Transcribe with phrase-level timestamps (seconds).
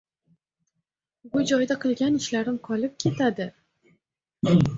[1.35, 3.49] Bu joyda qilgan ishlarim qolib ketadi.